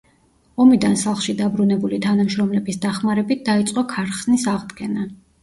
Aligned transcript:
ომიდან 0.63 0.95
სახლში 1.01 1.35
დაბრუნებული 1.41 1.99
თანამშრომლების 2.07 2.81
დახმარებით 2.87 3.45
დაიწყო 3.51 3.87
ქარხნის 3.95 4.49
აღდგენა. 4.57 5.07